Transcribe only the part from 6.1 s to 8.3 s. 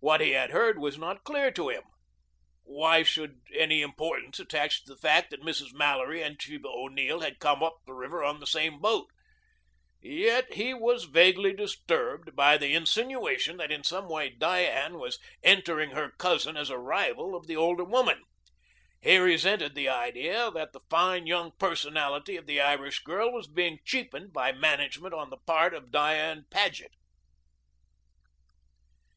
and Sheba O'Neill had come up the river